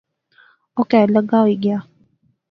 [0.77, 1.77] اہ کہھر لگا ہوئی گیا